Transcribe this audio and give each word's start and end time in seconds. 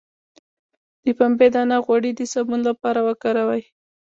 د 1.03 1.05
پنبې 1.17 1.47
دانه 1.53 1.77
غوړي 1.85 2.11
د 2.15 2.21
صابون 2.31 2.59
لپاره 2.69 2.99
وکاروئ 3.07 3.63